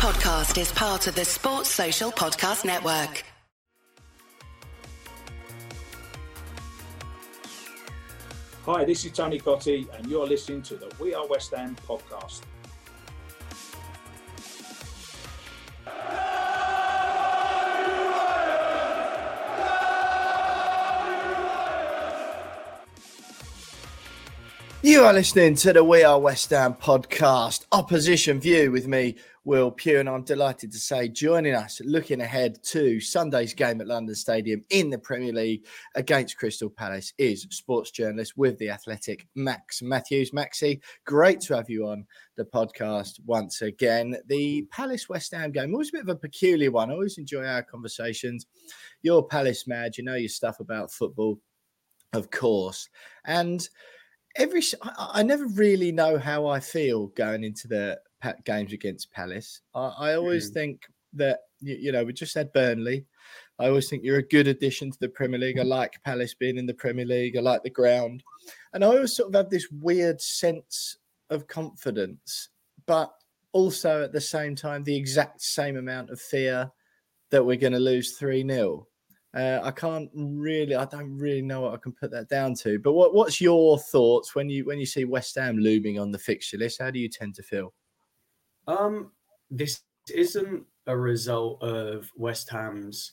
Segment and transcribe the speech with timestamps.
[0.00, 3.22] podcast is part of the Sports Social Podcast Network.
[8.64, 12.40] Hi, this is Tony Cottee, and you're listening to the We Are West Ham podcast.
[24.82, 29.70] You are listening to the We Are West Ham podcast, Opposition View with me, Will
[29.70, 34.14] Pugh, and I'm delighted to say joining us, looking ahead to Sunday's game at London
[34.14, 35.66] Stadium in the Premier League
[35.96, 40.30] against Crystal Palace, is sports journalist with The Athletic, Max Matthews.
[40.30, 44.16] Maxi, great to have you on the podcast once again.
[44.28, 46.90] The Palace West Ham game, always a bit of a peculiar one.
[46.90, 48.46] I always enjoy our conversations.
[49.02, 51.38] You're Palace mad, you know your stuff about football,
[52.14, 52.88] of course.
[53.26, 53.68] And
[54.36, 57.98] every I, I never really know how I feel going into the
[58.44, 59.60] games against Palace.
[59.74, 60.54] I, I always mm.
[60.54, 60.82] think
[61.14, 63.06] that you, you, know we just had Burnley.
[63.58, 65.58] I always think you're a good addition to the Premier League.
[65.58, 67.36] I like Palace being in the Premier League.
[67.36, 68.22] I like the ground,
[68.72, 70.96] and I always sort of have this weird sense
[71.30, 72.48] of confidence,
[72.86, 73.12] but
[73.52, 76.70] also at the same time the exact same amount of fear
[77.30, 78.86] that we're going to lose three 0
[79.34, 82.78] uh, I can't really, I don't really know what I can put that down to.
[82.78, 86.18] But what, what's your thoughts when you when you see West Ham looming on the
[86.18, 86.80] fixture list?
[86.80, 87.72] How do you tend to feel?
[88.66, 89.12] Um,
[89.50, 93.12] this isn't a result of West Ham's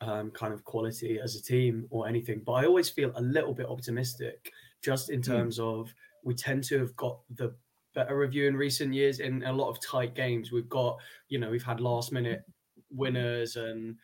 [0.00, 3.52] um, kind of quality as a team or anything, but I always feel a little
[3.52, 4.50] bit optimistic,
[4.82, 5.32] just in hmm.
[5.32, 5.80] terms mm.
[5.80, 5.92] of
[6.24, 7.54] we tend to have got the
[7.94, 10.52] better review in recent years in a lot of tight games.
[10.52, 10.96] We've got,
[11.28, 12.44] you know, we've had last minute
[12.90, 13.96] winners and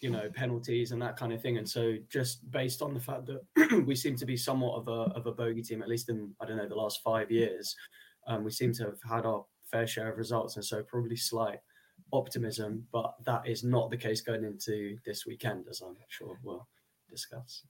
[0.00, 1.58] you know penalties and that kind of thing.
[1.58, 5.12] And so just based on the fact that we seem to be somewhat of a
[5.14, 7.74] of a bogey team, at least in I don't know the last five years,
[8.26, 11.58] um, we seem to have had our fair share of results, and so probably slight
[12.12, 16.68] optimism, but that is not the case going into this weekend, as I'm sure we'll
[17.10, 17.62] discuss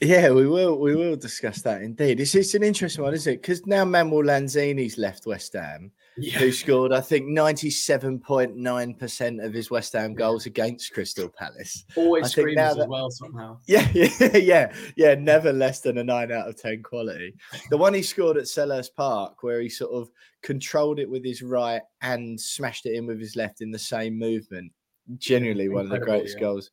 [0.00, 0.78] yeah, we will.
[0.78, 2.20] We will discuss that indeed.
[2.20, 3.42] It's, it's an interesting one, isn't it?
[3.42, 6.38] Because now Manuel Lanzini's left West Ham, yeah.
[6.38, 11.28] who scored, I think, ninety-seven point nine percent of his West Ham goals against Crystal
[11.28, 11.84] Palace.
[11.96, 13.58] Always screams that, as well somehow.
[13.66, 15.14] Yeah, yeah, yeah, yeah.
[15.14, 17.34] Never less than a nine out of ten quality.
[17.70, 20.10] The one he scored at Selhurst Park, where he sort of
[20.42, 24.18] controlled it with his right and smashed it in with his left in the same
[24.18, 24.72] movement.
[25.18, 26.42] Genuinely, one of the greatest yeah.
[26.42, 26.70] goals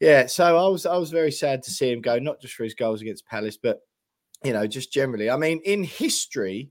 [0.00, 2.64] yeah, so I was I was very sad to see him go, not just for
[2.64, 3.80] his goals against Palace, but
[4.44, 5.30] you know, just generally.
[5.30, 6.70] I mean, in history,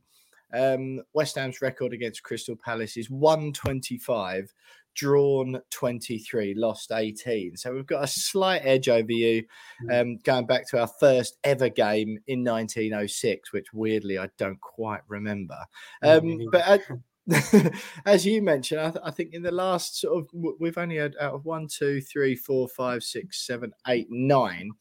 [0.53, 4.53] um, West Ham's record against Crystal Palace is 125,
[4.95, 7.57] drawn 23, lost 18.
[7.57, 9.43] So we've got a slight edge over you,
[9.83, 10.01] mm.
[10.01, 15.01] um, going back to our first ever game in 1906, which weirdly I don't quite
[15.07, 15.57] remember.
[16.03, 16.67] Um, but.
[16.67, 16.77] Uh,
[18.05, 21.15] as you mentioned, I, th- I, think in the last sort of we've only had
[21.21, 24.71] out of one, two, three, four, five, six, seven, eight, nine.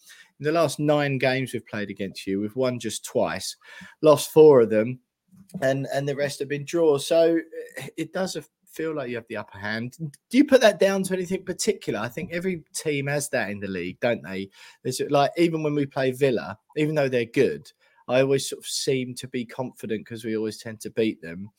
[0.40, 3.56] In the last nine games we've played against you, we've won just twice,
[4.02, 4.98] lost four of them,
[5.60, 7.06] and and the rest have been draws.
[7.06, 7.38] So
[7.78, 8.36] eh, it does
[8.66, 9.96] feel like you have the upper hand.
[10.00, 12.00] Do you put that down to anything particular?
[12.00, 14.50] I think every team has that in the league, don't they?
[14.82, 17.70] There's like even when we play Villa, even though they're good,
[18.08, 21.50] I always sort of seem to be confident because we always tend to beat them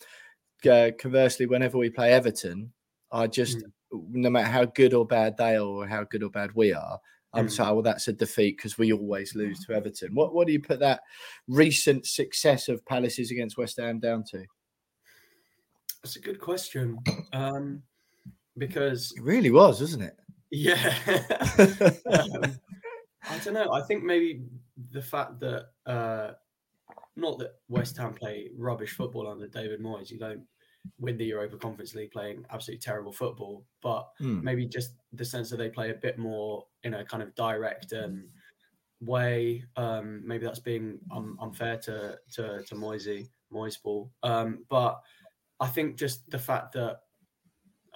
[0.68, 2.72] uh, conversely, whenever we play Everton,
[3.12, 3.72] I just mm.
[4.12, 7.00] no matter how good or bad they are, or how good or bad we are,
[7.34, 7.51] I'm mm.
[7.51, 10.13] sorry, well, that's a defeat because we always lose to Everton.
[10.13, 11.01] What what do you put that
[11.47, 14.46] recent success of Palace's against West Ham down to?
[16.03, 17.00] That's a good question.
[17.31, 17.81] Um,
[18.57, 20.19] because it really was, wasn't it?
[20.51, 20.95] Yeah.
[22.12, 22.59] um,
[23.30, 23.72] I don't know.
[23.72, 24.44] I think maybe
[24.91, 26.31] the fact that uh,
[27.16, 30.09] not that West Ham play rubbish football under David Moyes.
[30.09, 30.44] You don't
[31.00, 34.42] win the Europa Conference League playing absolutely terrible football, but mm.
[34.42, 37.92] maybe just the sense that they play a bit more in a kind of direct
[37.92, 38.26] and
[39.02, 39.64] way.
[39.76, 44.12] Um, maybe that's being um, unfair to to to Moisey Moyes ball.
[44.24, 45.02] Um, but
[45.60, 47.00] I think just the fact that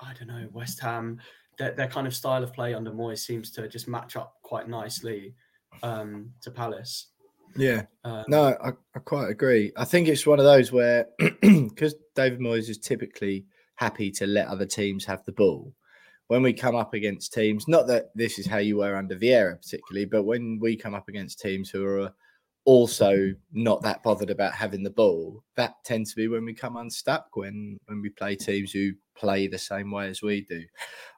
[0.01, 1.19] I don't know West Ham,
[1.57, 4.69] their, their kind of style of play under Moyes seems to just match up quite
[4.69, 5.33] nicely
[5.83, 7.07] um, to Palace.
[7.57, 9.71] Yeah, um, no, I, I quite agree.
[9.75, 11.07] I think it's one of those where
[11.41, 13.45] because David Moyes is typically
[13.75, 15.73] happy to let other teams have the ball.
[16.27, 19.61] When we come up against teams, not that this is how you were under Vieira
[19.61, 22.13] particularly, but when we come up against teams who are
[22.65, 26.75] also not that bothered about having the ball, that tends to be when we come
[26.75, 27.27] unstuck.
[27.35, 30.63] When when we play teams who play the same way as we do,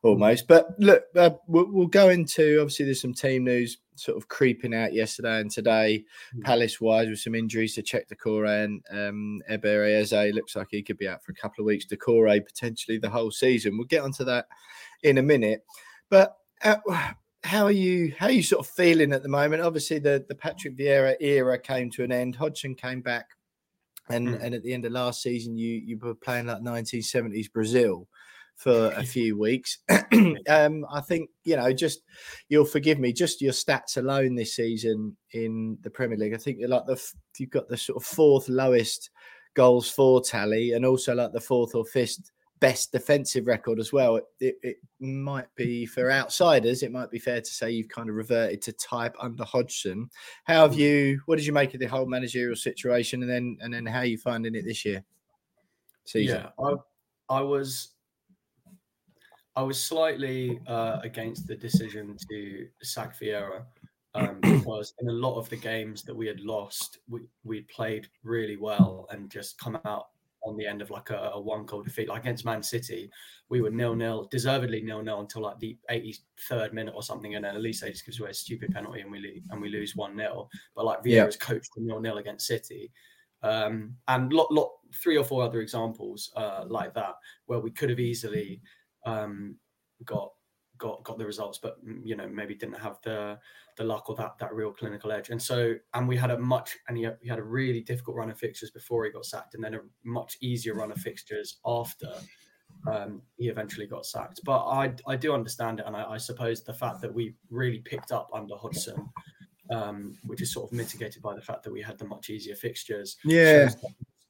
[0.04, 0.48] almost.
[0.48, 4.74] But look, uh, we'll, we'll, go into obviously there's some team news sort of creeping
[4.74, 6.06] out yesterday and today,
[6.36, 6.44] mm.
[6.44, 10.34] Palace wise with some injuries to Cheick Doucouré and um, Eberezer.
[10.34, 11.86] Looks like he could be out for a couple of weeks.
[11.86, 13.78] Doucouré potentially the whole season.
[13.78, 14.48] We'll get onto that
[15.04, 15.63] in a minute,
[16.10, 16.36] but.
[16.62, 16.75] Uh,
[17.42, 20.36] how are you how are you sort of feeling at the moment obviously the the
[20.36, 23.30] patrick vieira era came to an end hodgson came back
[24.10, 24.42] and mm.
[24.42, 28.07] and at the end of last season you you were playing like 1970s Brazil
[28.60, 29.80] for a few weeks.
[30.50, 32.02] um, I think you know, just
[32.50, 36.34] you'll forgive me, just your stats alone this season in the Premier League.
[36.34, 37.02] I think you're like the
[37.38, 39.10] you've got the sort of fourth lowest
[39.56, 44.18] goals for tally, and also like the fourth or fifth best defensive record as well.
[44.18, 48.10] It, it, it, might be for outsiders, it might be fair to say you've kind
[48.10, 50.10] of reverted to type under Hodgson.
[50.44, 50.80] How have mm.
[50.80, 51.22] you?
[51.26, 54.06] What did you make of the whole managerial situation, and then and then how are
[54.06, 55.04] you finding it this year?
[56.06, 56.44] Season?
[56.44, 56.50] Yeah,
[57.30, 57.94] I, I was.
[59.60, 63.64] I was slightly uh, against the decision to sack Vieira
[64.16, 68.08] um, because in a lot of the games that we had lost, we we played
[68.24, 70.06] really well and just come out
[70.46, 72.08] on the end of like a, a one goal defeat.
[72.08, 73.12] Like against Man City,
[73.50, 77.44] we were nil nil, deservedly nil nil until like the 83rd minute or something, and
[77.44, 80.16] then Olise just gives away a stupid penalty and we leave, and we lose one
[80.16, 81.48] 0 But like Vieira's yeah.
[81.48, 82.94] coached nil nil against City.
[83.44, 87.16] Um, and lot, lot, three or four other examples uh, like that
[87.46, 88.62] where we could have easily
[89.06, 89.56] um,
[90.06, 90.31] got
[90.80, 93.38] got got the results, but mm, you know maybe didn't have the
[93.78, 95.30] the luck or that that real clinical edge.
[95.30, 98.31] And so and we had a much and he, he had a really difficult run
[98.31, 102.10] of fixtures before he got sacked, and then a much easier run of fixtures after
[102.92, 104.40] um, he eventually got sacked.
[104.44, 107.80] But I I do understand it, and I, I suppose the fact that we really
[107.80, 109.10] picked up under Hodgson.
[109.72, 112.56] Um, which is sort of mitigated by the fact that we had the much easier
[112.56, 113.18] fixtures.
[113.24, 113.69] Yeah,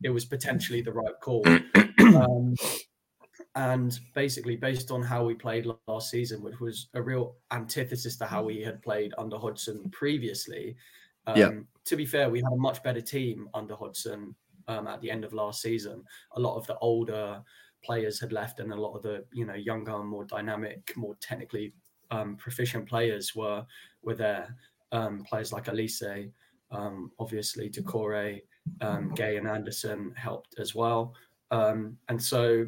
[0.04, 1.46] it was potentially the right call.
[2.00, 2.56] Um,
[3.60, 8.26] and basically based on how we played last season, which was a real antithesis to
[8.26, 10.78] how we had played under Hodgson previously.
[11.28, 11.52] Um, yeah.
[11.84, 14.34] To be fair, we had a much better team under Hodgson
[14.70, 16.06] um, at the end of last season.
[16.38, 17.42] A lot of the older
[17.84, 21.74] players had left, and a lot of the you know younger, more dynamic, more technically
[22.12, 23.66] um, proficient players were
[24.04, 24.56] were there.
[24.94, 26.32] Um, players like Olise,
[26.72, 28.42] um, obviously Doucouré,
[28.80, 31.14] um, Guéhi, and Anderson helped as well.
[31.52, 32.68] Um, and so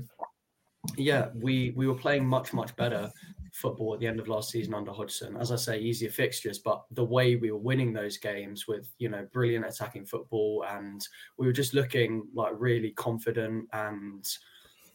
[0.98, 3.12] yeah, we we were playing much much better
[3.52, 5.36] football at the end of last season under Hodgson.
[5.38, 9.10] As I say, easier fixtures, but the way we were winning those games with you
[9.10, 11.08] know brilliant attacking football, and
[11.38, 14.28] we were just looking like really confident, and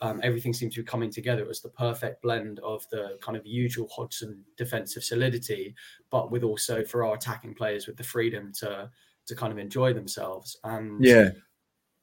[0.00, 1.42] um, everything seemed to be coming together.
[1.42, 5.74] It was the perfect blend of the kind of usual Hodgson defensive solidity,
[6.10, 8.90] but with also for our attacking players with the freedom to
[9.26, 10.58] to kind of enjoy themselves.
[10.64, 11.30] And yeah,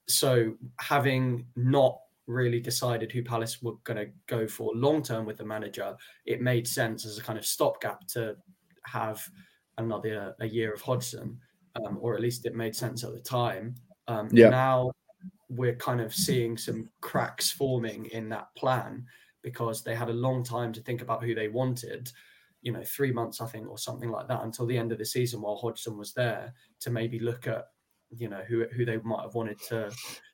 [0.08, 5.38] so having not really decided who Palace were going to go for long term with
[5.38, 8.36] the manager, it made sense as a kind of stopgap to
[8.86, 9.24] have
[9.78, 11.38] another a year of Hodgson,
[11.76, 13.76] um, or at least it made sense at the time.
[14.08, 14.50] Um, yeah.
[14.50, 14.92] Now
[15.50, 19.06] we're kind of seeing some cracks forming in that plan
[19.42, 22.12] because they had a long time to think about who they wanted.
[22.62, 25.06] You know, three months, I think, or something like that, until the end of the
[25.06, 27.66] season while Hodgson was there to maybe look at,
[28.10, 29.92] you know, who who they might have wanted to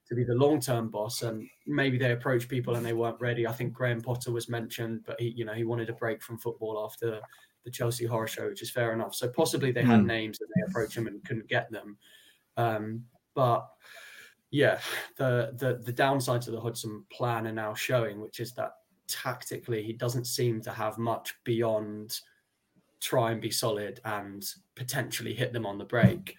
[0.09, 1.21] to be the long term boss.
[1.21, 3.47] And maybe they approached people and they weren't ready.
[3.47, 6.39] I think Graham Potter was mentioned, but he, you know, he wanted a break from
[6.39, 7.21] football after
[7.63, 9.13] the Chelsea horror show, which is fair enough.
[9.13, 10.05] So possibly they had mm.
[10.05, 11.97] names and they approached him and couldn't get them.
[12.57, 13.03] Um,
[13.35, 13.67] but
[14.51, 14.79] yeah,
[15.17, 18.71] the the the downsides of the Hodgson plan are now showing, which is that
[19.07, 22.19] tactically he doesn't seem to have much beyond
[22.99, 26.35] try and be solid and potentially hit them on the break.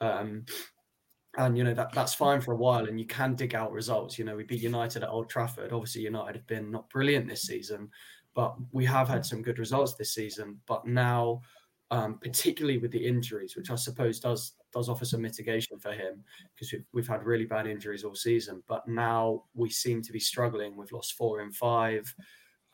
[0.00, 0.44] Um,
[1.38, 4.18] and you know that that's fine for a while and you can dig out results.
[4.18, 5.72] You know we beat united at old trafford.
[5.72, 7.90] Obviously united have been not brilliant this season
[8.34, 10.58] but we have had some good results this season.
[10.66, 11.40] But now
[11.90, 16.24] um, particularly with the injuries which i suppose does does offer some mitigation for him
[16.54, 18.62] because we've, we've had really bad injuries all season.
[18.66, 20.76] But now we seem to be struggling.
[20.76, 22.12] We've lost four in five.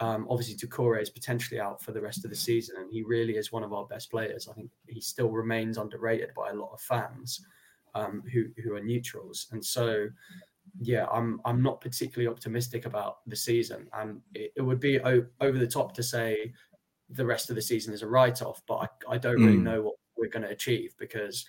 [0.01, 3.37] Um, obviously, Doucouré is potentially out for the rest of the season, and he really
[3.37, 4.49] is one of our best players.
[4.49, 7.45] I think he still remains underrated by a lot of fans
[7.99, 9.47] um, who who are neutrals.
[9.53, 10.09] And so,
[10.81, 15.27] yeah, I'm I'm not particularly optimistic about the season, and it, it would be o-
[15.41, 16.53] over the top to say
[17.11, 18.63] the rest of the season is a write off.
[18.67, 19.63] But I, I don't really mm.
[19.63, 21.47] know what we're going to achieve because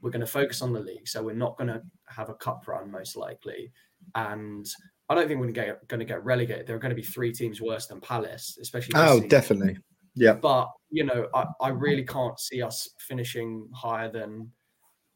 [0.00, 1.08] we're going to focus on the league.
[1.08, 3.72] So we're not going to have a cup run most likely,
[4.14, 4.66] and
[5.08, 6.66] I don't think we're going to get relegated.
[6.66, 8.94] There are going to be three teams worse than Palace, especially.
[8.96, 9.28] Oh, season.
[9.28, 9.78] definitely.
[10.14, 10.34] Yeah.
[10.34, 14.50] But you know, I, I really can't see us finishing higher than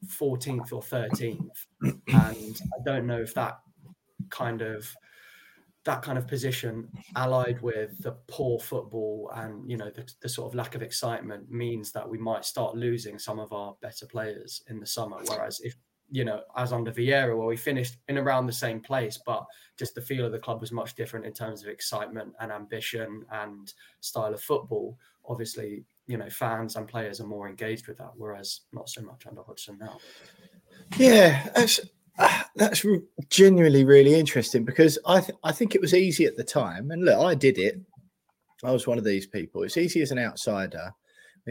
[0.07, 1.65] 14th or 13th.
[1.81, 3.59] and I don't know if that
[4.29, 4.93] kind of
[5.85, 10.51] that kind of position allied with the poor football and you know the, the, sort
[10.51, 14.63] of lack of excitement means that we might start losing some of our better players
[14.67, 15.75] in the summer whereas if
[16.09, 19.45] you know as under Vieira where we finished in around the same place but
[19.77, 23.23] just the feel of the club was much different in terms of excitement and ambition
[23.31, 24.97] and style of football
[25.27, 29.25] obviously you know fans and players are more engaged with that whereas not so much
[29.27, 29.97] under Hodgson now
[30.97, 31.79] yeah that's
[32.55, 32.85] that's
[33.29, 37.03] genuinely really interesting because I th- I think it was easy at the time, and
[37.03, 37.81] look, I did it.
[38.63, 39.63] I was one of these people.
[39.63, 40.93] It's easy as an outsider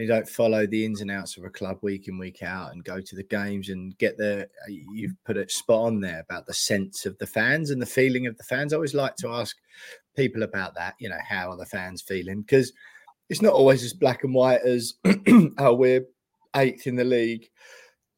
[0.01, 2.83] you don't follow the ins and outs of a club week in week out and
[2.83, 6.53] go to the games and get the you've put it spot on there about the
[6.53, 9.57] sense of the fans and the feeling of the fans i always like to ask
[10.15, 12.73] people about that you know how are the fans feeling because
[13.29, 14.95] it's not always as black and white as
[15.57, 16.05] oh we're
[16.55, 17.49] eighth in the league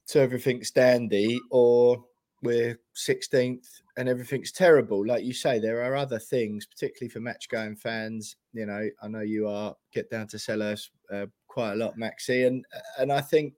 [0.06, 2.04] so everything's dandy or
[2.44, 5.06] we're 16th and everything's terrible.
[5.06, 8.36] Like you say, there are other things, particularly for match going fans.
[8.54, 12.48] You know, I know you are get down to Selhurst uh, quite a lot, Maxi,
[12.48, 12.64] and
[13.00, 13.54] and I think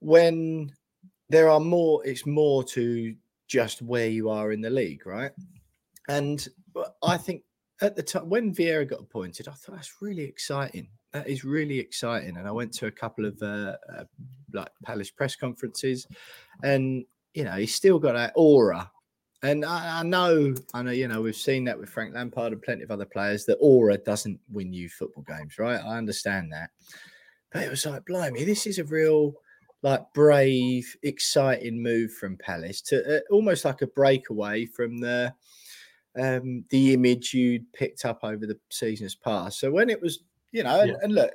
[0.00, 0.72] when
[1.28, 3.14] there are more, it's more to
[3.46, 5.32] just where you are in the league, right?
[6.08, 6.46] And
[7.02, 7.42] I think
[7.80, 10.88] at the time when Vieira got appointed, I thought that's really exciting.
[11.12, 12.36] That is really exciting.
[12.36, 14.04] And I went to a couple of uh, uh,
[14.52, 16.06] like Palace press conferences,
[16.62, 17.04] and
[17.34, 18.90] you know, he's still got that aura.
[19.42, 22.60] And I, I, know, I know, you know, we've seen that with Frank Lampard and
[22.60, 25.80] plenty of other players that aura doesn't win you football games, right?
[25.80, 26.70] I understand that.
[27.52, 29.34] But it was like, blimey, this is a real,
[29.82, 35.32] like, brave, exciting move from Palace to uh, almost like a breakaway from the
[36.20, 39.60] um, the image you'd picked up over the seasons past.
[39.60, 40.20] So when it was,
[40.52, 40.94] you know, yeah.
[40.94, 41.30] and, and look,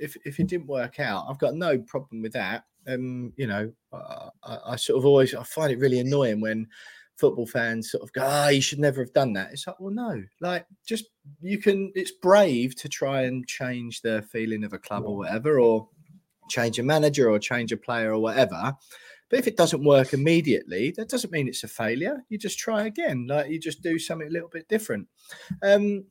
[0.00, 3.72] if if it didn't work out, I've got no problem with that um, you know,
[3.92, 6.66] I, I, sort of always I find it really annoying when
[7.16, 9.78] football fans sort of go, "Ah, oh, you should never have done that." It's like,
[9.78, 11.06] well, no, like just
[11.40, 11.92] you can.
[11.94, 15.88] It's brave to try and change the feeling of a club or whatever, or
[16.48, 18.74] change a manager or change a player or whatever.
[19.30, 22.24] But if it doesn't work immediately, that doesn't mean it's a failure.
[22.28, 23.26] You just try again.
[23.28, 25.06] Like you just do something a little bit different.
[25.62, 26.04] Um,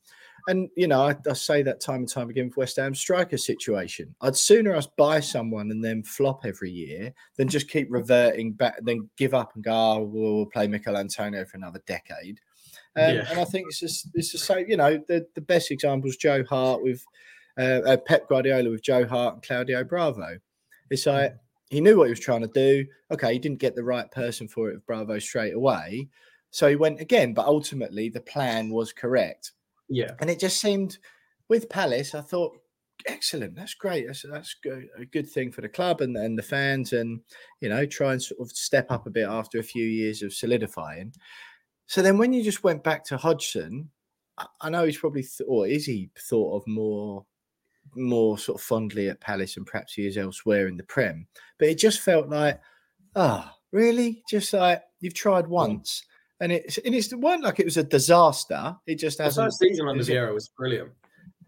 [0.47, 3.37] and you know, I, I, say that time and time again for West Ham striker
[3.37, 4.15] situation.
[4.21, 8.79] I'd sooner us buy someone and then flop every year than just keep reverting back,
[8.83, 12.39] then give up and go, oh, we'll, play Michail Antonio for another decade.
[12.95, 13.25] Um, yeah.
[13.29, 14.69] And I think it's just it's the same.
[14.69, 17.03] You know, the the best examples Joe Hart with
[17.59, 20.37] uh, uh, Pep Guardiola with Joe Hart and Claudio Bravo.
[20.89, 21.35] It's like
[21.69, 22.85] he knew what he was trying to do.
[23.11, 26.07] Okay, he didn't get the right person for it Bravo straight away.
[26.51, 29.51] So he went again, but ultimately the plan was correct.
[29.89, 30.11] Yeah.
[30.19, 30.97] And it just seemed
[31.49, 32.57] with Palace, I thought,
[33.05, 33.55] excellent.
[33.55, 34.07] That's great.
[34.07, 37.19] That's that's good, a good thing for the club and, and the fans, and
[37.61, 40.33] you know, try and sort of step up a bit after a few years of
[40.33, 41.13] solidifying.
[41.85, 43.89] So then, when you just went back to Hodgson,
[44.61, 47.25] I know he's probably th- or is he thought of more
[47.97, 51.27] more sort of fondly at Palace and perhaps he is elsewhere in the Prem.
[51.59, 52.59] But it just felt like,
[53.15, 54.23] ah, oh, really?
[54.29, 56.03] Just like you've tried once
[56.39, 58.75] and it's and it's, it wasn't like it was a disaster.
[58.85, 59.45] It just hasn't.
[59.45, 60.91] The first season under Vieira was brilliant.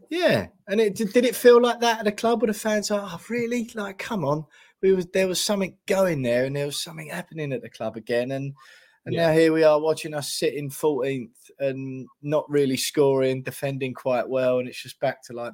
[0.09, 2.41] Yeah, and it did, did it feel like that at the club?
[2.41, 3.69] Where the fans are, oh, really?
[3.75, 4.45] Like, come on,
[4.81, 7.95] we was there was something going there, and there was something happening at the club
[7.95, 8.53] again, and
[9.05, 9.27] and yeah.
[9.27, 11.29] now here we are watching us sitting 14th
[11.59, 15.53] and not really scoring, defending quite well, and it's just back to like.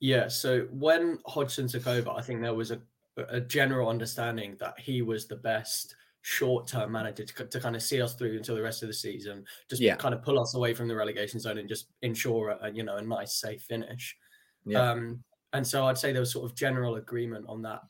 [0.00, 2.80] Yeah, so when Hodgson took over, I think there was a,
[3.28, 8.00] a general understanding that he was the best short-term manager to, to kind of see
[8.00, 9.96] us through until the rest of the season, just yeah.
[9.96, 12.96] kind of pull us away from the relegation zone and just ensure a, you know
[12.96, 14.16] a nice safe finish.
[14.64, 14.90] Yeah.
[14.90, 17.82] Um, and so I'd say there was sort of general agreement on that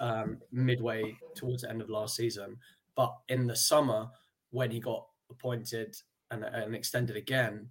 [0.00, 2.56] um, midway towards the end of last season.
[2.96, 4.08] But in the summer,
[4.50, 5.96] when he got appointed
[6.30, 7.68] and, and extended again,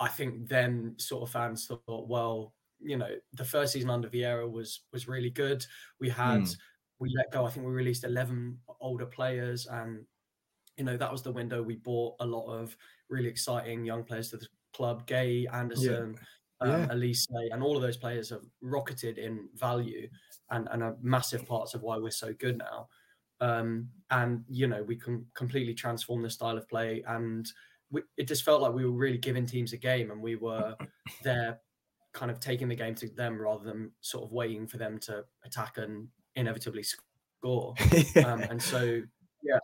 [0.00, 4.50] I think then sort of fans thought, well, you know, the first season under Vieira
[4.50, 5.64] was was really good.
[6.00, 6.56] We had mm
[6.98, 7.46] we let go.
[7.46, 10.04] I think we released 11 older players, and
[10.76, 12.76] you know that was the window we bought a lot of
[13.08, 15.06] really exciting young players to the club.
[15.06, 16.16] Guéhi Anderson,
[16.62, 16.74] yeah.
[16.74, 16.86] Um, yeah.
[16.88, 20.08] Olise, and all of those players have rocketed in value
[20.50, 22.88] and, and are massive parts of why we're so good now.
[23.40, 27.46] Um, and you know we can completely transform the style of play, and
[27.90, 30.74] we, it just felt like we were really giving teams a game, and we were
[31.22, 31.60] there
[32.18, 35.24] kind of taking the game to them rather than sort of waiting for them to
[35.44, 37.74] attack and inevitably score.
[38.24, 39.00] um, and so,
[39.42, 39.58] yeah,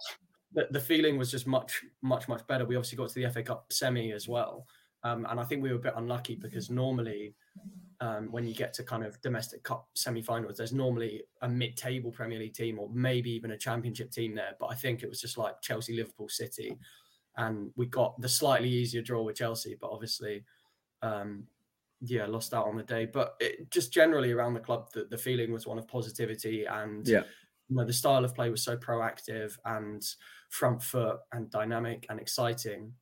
[0.52, 2.64] the, the feeling was just much, much, much better.
[2.64, 4.66] We obviously got to the FA Cup semi as well.
[5.02, 7.34] Um, and I think we were a bit unlucky because normally,
[8.00, 12.38] um, when you get to kind of domestic cup semi-finals, there's normally a mid-table Premier
[12.38, 14.52] League team or maybe even a Championship team there.
[14.60, 16.78] But I think it was just like Chelsea, Liverpool, City,
[17.36, 20.44] and we got the slightly easier draw with Chelsea, but obviously,
[21.02, 21.46] um,
[22.06, 23.06] yeah, lost out on the day.
[23.06, 27.06] But it, just generally around the club, the, the feeling was one of positivity, and
[27.06, 27.24] Yeah.
[27.68, 30.02] you know the style of play was so proactive and
[30.50, 32.92] front foot and dynamic and exciting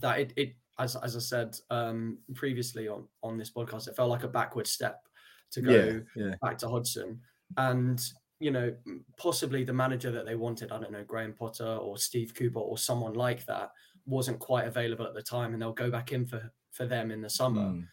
[0.00, 4.10] that it, it as, as I said um, previously on on this podcast, it felt
[4.10, 5.02] like a backward step
[5.50, 6.34] to go Yeah, yeah.
[6.42, 7.20] back to Hodgson.
[7.56, 7.98] And,
[8.38, 8.76] you know,
[9.16, 12.76] possibly the manager that they wanted, I don't know, Graham Potter or Steve Cooper or
[12.78, 13.72] someone like that,
[14.06, 15.52] wasn't quite available at the time.
[15.54, 17.62] And they'll go back in for, for them in the summer.
[17.62, 17.86] Mm.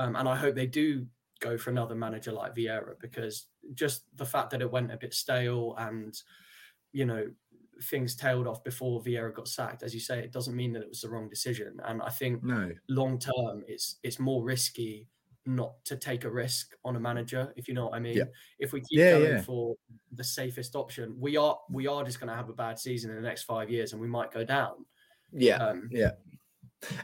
[0.00, 1.06] Um, and I hope they do
[1.40, 5.14] go for another manager like Vieira because just the fact that it went a bit
[5.14, 6.14] stale and,
[6.92, 7.30] you know,
[7.84, 10.88] things tailed off before Vieira got sacked, as you say, it doesn't mean that it
[10.88, 11.78] was the wrong decision.
[11.84, 12.72] And I think No.
[12.88, 15.06] long term it's it's more risky
[15.46, 18.24] not to take a risk on a manager if you know what i mean Yeah.
[18.58, 19.40] if we keep Yeah, going yeah.
[19.42, 19.74] for
[20.12, 23.16] the safest option we are we are just going to have a bad season in
[23.16, 24.84] the next five years and we might go down
[25.32, 25.56] Yeah.
[25.56, 26.12] um Yeah.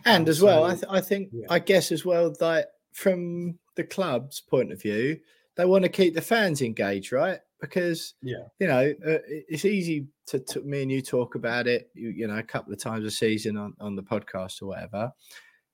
[0.04, 1.32] And as well, I, th- I think.
[1.50, 5.18] I guess as well, that from the club's point of view,
[5.56, 7.38] they want to keep the fans engaged, right?
[7.60, 8.44] Because, Yeah.
[8.58, 12.26] you know, uh, it's easy to, to me and you talk about it, you, you
[12.26, 15.12] know, a couple of times a season on, on the podcast or whatever.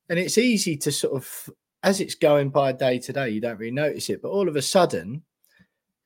[0.08, 1.50] And it's easy to sort of,
[1.84, 4.20] as it's going by day to day, you don't really notice it.
[4.20, 5.22] But all of a sudden,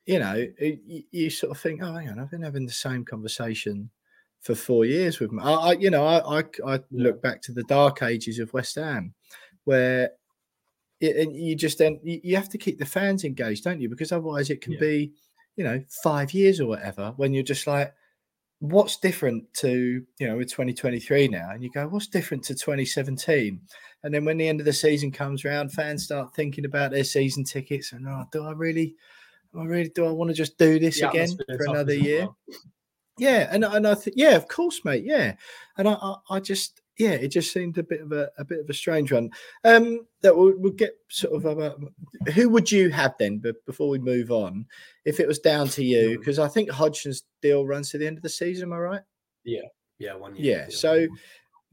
[0.05, 2.73] you know, it- you, you sort of think, oh, hang on, I've been having the
[2.73, 3.89] same conversation
[4.43, 5.41] for four years with them.
[5.41, 6.45] I, I you know, I, I,
[6.75, 9.15] I look back to the dark ages of West Ham,
[9.65, 10.11] where
[11.00, 13.88] it, and you just then you, have to keep the fans engaged, don't you?
[13.88, 14.81] Because otherwise, it can Yeah.
[14.81, 15.12] be,
[15.57, 17.93] you know, five years or whatever when you're just like,
[18.61, 23.61] what's different to you know, with 2023 now, and you go, what's different to 2017?
[24.03, 27.05] And then when the end of the season comes around, fans start thinking about their
[27.05, 28.95] season tickets and oh, do I really,
[29.53, 32.26] do I really, do I want to just do this the again for another year?
[32.26, 32.37] well.
[33.19, 35.05] Yeah, and and I think yeah, of course, mate.
[35.05, 35.35] Yeah,
[35.79, 38.61] and I I, I just yeah, it just seemed a bit of a, a bit
[38.61, 39.31] of a strange one.
[39.65, 41.81] Um, that we'll, we'll get sort of about
[42.35, 43.38] who would you have then?
[43.38, 44.67] But before we move on,
[45.05, 48.17] if it was down to you, because I think Hodgson's deal runs to the end
[48.17, 48.65] of the season.
[48.69, 49.03] Am I right?
[49.45, 50.65] yeah one year Yeah.
[50.67, 50.76] deal.
[50.76, 51.07] So,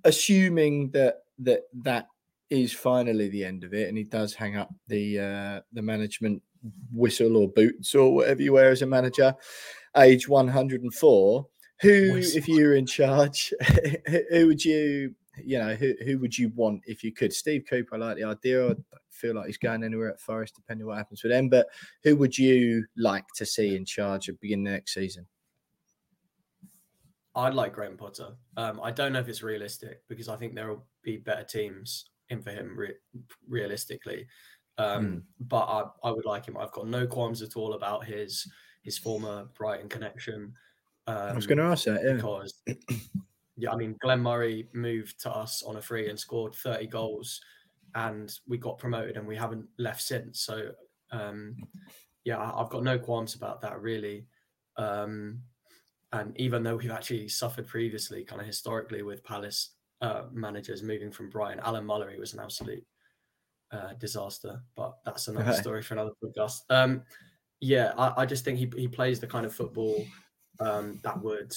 [0.03, 2.07] assuming that that that
[2.49, 6.41] is finally the end of it, and he does hang up the uh, the management
[6.93, 9.35] whistle or boots or whatever you wear as a manager,
[9.97, 11.47] age one hundred and four.
[11.83, 13.53] Who, if you were in charge,
[14.31, 17.33] who would you, you know, who who would you want if you could?
[17.33, 18.71] Steve Cooper, I like the idea.
[18.71, 18.75] I
[19.09, 21.49] feel like he's going anywhere at Forest, depending on what happens with them.
[21.49, 21.67] But
[22.03, 25.27] who would you like to see in charge at the beginning of next season?
[27.35, 28.35] I'd like Graham Potter.
[28.57, 32.05] Um, I don't know if it's realistic because I think there will be better teams
[32.29, 32.95] in for him re-
[33.47, 34.27] realistically.
[34.77, 35.17] Um, Hmm.
[35.39, 36.57] But I, I would like him.
[36.57, 38.49] I've got no qualms at all about his
[38.83, 40.53] his former Brighton connection.
[41.07, 42.01] Um, I was going to ask that.
[42.03, 42.13] Yeah.
[42.13, 42.61] because
[43.57, 47.41] yeah, I mean Glenn Murray moved to us on a free and scored 30 goals
[47.95, 50.41] and we got promoted and we haven't left since.
[50.41, 50.71] So
[51.11, 51.55] um
[52.23, 54.27] yeah, I've got no qualms about that really.
[54.77, 55.41] Um
[56.13, 61.11] and even though we've actually suffered previously, kind of historically with Palace uh, managers moving
[61.11, 62.85] from Brighton, Alan Mullery was an absolute
[63.71, 65.55] uh, disaster, but that's another Right.
[65.59, 66.59] story for another podcast.
[66.69, 67.01] Um,
[67.61, 70.05] yeah, I, I just think he, he plays the kind of football
[70.59, 71.53] um, that would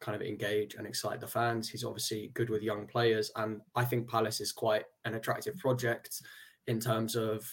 [0.00, 1.68] kind of engage and excite the fans.
[1.68, 6.20] He's obviously good with young players, and I think Palace is quite an attractive project
[6.66, 7.44] in terms of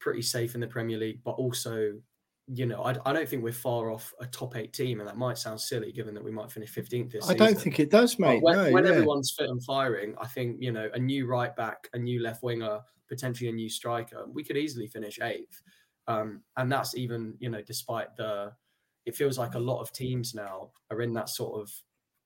[0.00, 1.92] pretty safe in the Premier League, but also,
[2.52, 5.16] you know, I, I don't think we're far off a top eight team, and that
[5.16, 7.46] might sound silly given that we might finish 15th this I season.
[7.46, 8.42] don't think it does, But mate.
[8.42, 8.90] when, no, when yeah.
[8.92, 12.42] everyone's fit and firing, I think you know a new right back, a new left
[12.42, 14.24] winger, potentially a new striker.
[14.26, 15.62] We could easily finish eighth,
[16.08, 18.52] um, and that's even you know despite the.
[19.10, 21.72] It feels like a lot of teams now are in that sort of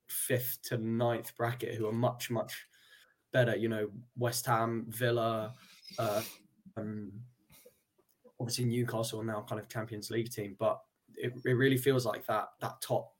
[0.07, 2.67] fifth to ninth bracket who are much much
[3.33, 3.55] better.
[3.55, 5.55] You know, West Ham, Villa,
[5.97, 6.21] uh,
[6.77, 7.11] um,
[8.39, 10.79] obviously Newcastle are now kind of Champions League team, but
[11.15, 13.13] it, it really feels like that that top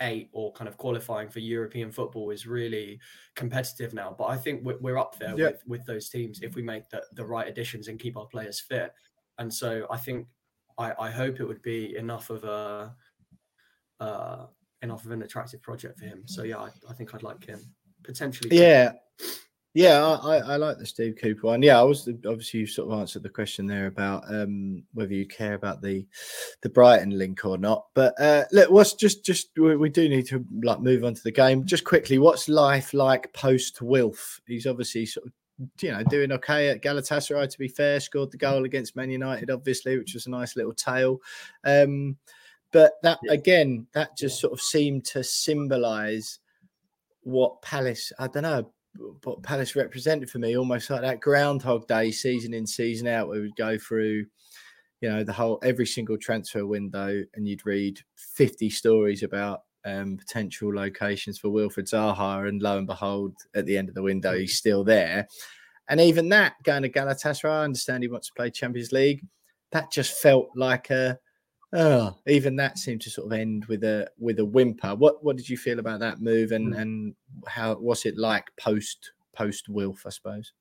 [0.00, 2.98] eight or kind of qualifying for European football is really
[3.34, 4.14] competitive now.
[4.16, 5.48] But I think we're, we're up there Yeah.
[5.48, 8.60] with, with those teams if we make the, the right additions and keep our players
[8.60, 8.94] fit.
[9.36, 10.26] And so I think
[10.78, 12.94] I, I hope it would be enough of a
[14.00, 14.46] uh,
[14.82, 16.22] enough of an attractive project for him.
[16.26, 17.60] So yeah, I, I think I'd like him
[18.02, 18.56] potentially.
[18.56, 18.92] Yeah.
[19.74, 21.62] Yeah, I, I, like the Steve Cooper one.
[21.62, 25.26] Yeah, I was obviously you sort of answered the question there about um, whether you
[25.26, 26.06] care about the
[26.62, 27.84] the Brighton link or not.
[27.94, 31.22] But uh, look, what's just just we, we do need to like move on to
[31.22, 31.64] the game.
[31.64, 34.40] Just quickly, what's life like post Wilf?
[34.46, 35.32] He's obviously sort of
[35.80, 37.48] you know doing okay at Galatasaray.
[37.50, 40.72] To be fair, scored the goal against Man United, obviously, which was a nice little
[40.74, 41.20] tale.
[41.64, 42.16] Um,
[42.72, 46.38] but that again, that just sort of seemed to symbolise
[47.22, 48.72] what Palace, I don't know,
[49.24, 53.40] what Palace represented for me, almost like that Groundhog Day, season in, season out, where
[53.40, 54.26] we'd go through,
[55.00, 60.16] you know, the whole every single transfer window, and you'd read fifty stories about um,
[60.16, 64.36] potential locations for Wilfried Zaha, and lo and behold, at the end of the window,
[64.36, 65.28] he's still there.
[65.88, 69.24] And even that going to Galatasaray, I understand he wants to play Champions League.
[69.72, 71.18] That just felt like a
[71.72, 74.94] oh, even that seemed to sort of end with a with a whimper.
[74.94, 76.80] What what did you feel about that move and Mm.
[76.80, 77.14] and
[77.46, 80.52] how was it like post post Wilf, I suppose?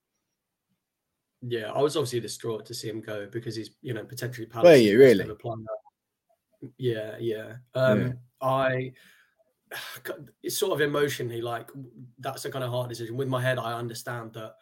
[1.41, 4.75] Yeah, I was obviously distraught to see him go because he's, you know, potentially Were
[4.75, 5.30] you really?
[6.77, 7.58] Yeah, yeah.
[7.75, 8.93] Um, I
[10.43, 11.69] it's sort of emotionally like
[12.19, 13.17] that's a kind of hard decision.
[13.17, 14.54] With my head, I understand that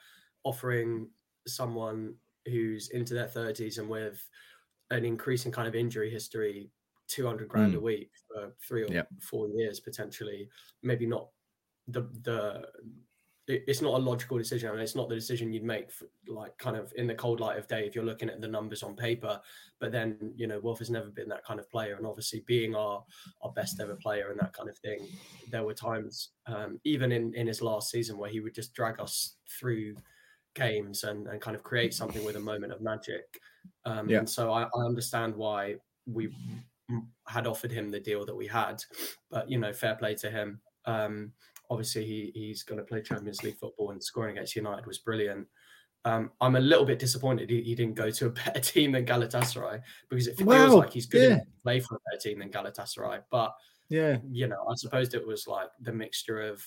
[0.43, 1.09] offering
[1.47, 2.15] someone
[2.47, 4.27] who's into their thirties and with
[4.91, 6.69] an increasing kind of injury history,
[7.07, 7.77] two hundred grand hmm.
[7.77, 9.07] a week for three or Yep.
[9.21, 10.49] four years potentially,
[10.83, 11.29] maybe not
[11.87, 12.67] the the
[13.47, 14.71] it's not a logical decision.
[14.71, 17.57] And it's not the decision you'd make for, like kind of in the cold light
[17.59, 19.39] of day if you're looking at the numbers on paper.
[19.79, 21.95] But then you know Wilf has never been that kind of player.
[21.95, 23.03] And obviously being our
[23.41, 25.07] our best ever player and that kind of thing
[25.47, 28.99] there were times um, even in in his last season where he would just drag
[28.99, 29.95] us through
[30.55, 33.39] games and, and kind of create something with a moment of magic.
[33.83, 34.19] Um, Yeah.
[34.19, 36.33] and so I, I understand why we
[37.27, 38.81] had offered him the deal that we had.
[39.29, 40.61] But you know fair play to him.
[40.85, 41.33] Um,
[41.69, 45.47] obviously he, he's going to play Champions League football and scoring against United was brilliant.
[46.05, 49.05] Um, I'm a little bit disappointed he, he didn't go to a better team than
[49.05, 51.35] Galatasaray because it feels Wow, like he's good yeah.
[51.39, 53.23] to play for a better team than Galatasaray.
[53.31, 53.55] But
[53.89, 54.17] Yeah.
[54.29, 56.63] you know, I suppose it was like the mixture of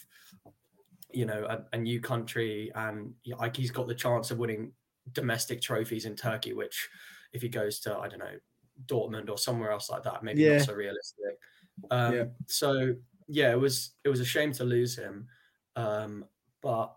[1.13, 4.73] you know a, a new country and like he's got the chance of winning
[5.13, 6.89] domestic trophies in Turkey, which
[7.33, 8.39] if he goes to I don't know
[8.87, 10.57] Dortmund or somewhere else like that, maybe Yeah.
[10.59, 11.39] not so realistic.
[11.91, 12.25] Um, Yeah.
[12.47, 12.95] So
[13.29, 15.29] yeah, it was it was a shame to lose him,
[15.77, 16.25] um,
[16.63, 16.95] but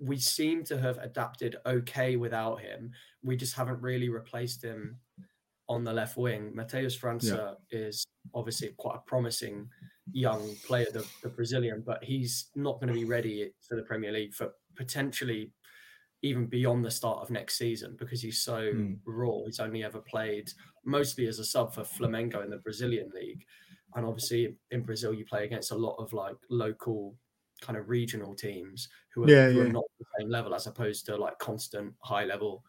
[0.00, 2.92] we seem to have adapted okay without him.
[3.22, 4.98] We just haven't really replaced him
[5.68, 6.52] on the left wing.
[6.54, 8.04] Matheus França is
[8.34, 9.68] obviously quite a promising
[10.12, 14.10] young player, the, the Brazilian, but he's not going to be ready for the Premier
[14.12, 15.52] League for potentially
[16.22, 18.94] even beyond the start of next season because he's so Hmm.
[19.04, 19.44] raw.
[19.44, 20.50] He's only ever played
[20.84, 23.44] mostly as a sub for Flamengo in the Brazilian league.
[23.98, 27.16] And obviously in Brazil, you play against a lot of like local
[27.60, 29.72] kind of regional teams who are, Yeah, who are yeah.
[29.72, 32.64] not the same level as opposed to like constant high level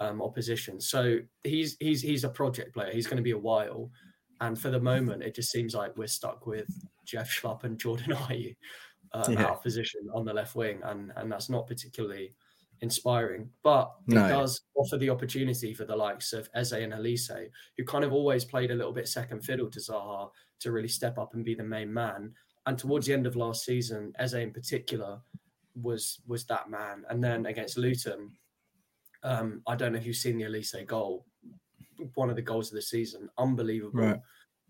[0.00, 0.80] um, opposition.
[0.82, 2.92] So he's he's he's a project player.
[2.92, 3.90] He's going to be a while.
[4.42, 6.68] And for the moment, it just seems like we're stuck with
[7.06, 8.54] Jeff Schlupp and Jordan Ayew
[9.12, 9.52] um, Yeah.
[9.52, 12.34] of position on the left wing, and and that's not particularly
[12.80, 13.50] inspiring.
[13.62, 14.26] But No.
[14.26, 18.12] it does offer the opportunity for the likes of Eze and Olise, who kind of
[18.12, 21.54] always played a little bit second fiddle to Zaha, to really step up and be
[21.54, 22.32] the main man.
[22.66, 25.20] And towards the end of last season, Eze in particular
[25.80, 27.04] was was that man.
[27.10, 28.30] And then against Luton,
[29.22, 31.26] um, I don't know if you've seen the Olise goal,
[32.14, 34.00] one of the goals of the season, unbelievable.
[34.00, 34.20] Right.